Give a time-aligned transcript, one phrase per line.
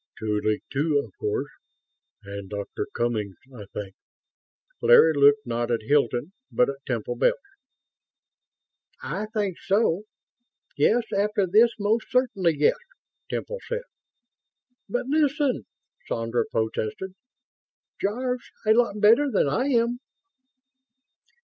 [0.17, 1.51] "Tuly, too, of course...
[2.23, 3.93] and Doctor Cummings, I think?"
[4.81, 7.35] Larry looked, not at Hilton, but at Temple Bells.
[9.03, 10.05] "I think so.
[10.75, 12.77] Yes, after this, most certainly yes,"
[13.29, 13.83] Temple said.
[14.89, 15.67] "But listen!"
[16.07, 17.13] Sandra protested.
[18.01, 19.99] "Jarve's a lot better than I am!"